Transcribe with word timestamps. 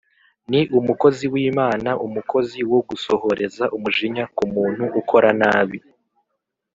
Ni 0.49 0.61
umukozi 0.79 1.25
w’Imana 1.33 1.89
umukozi 2.05 2.59
wo 2.71 2.79
gusohoreza 2.89 3.63
umujinya 3.75 4.23
ku 4.35 4.43
muntu 4.53 4.83
ukora 5.01 5.29
nabi 5.41 5.79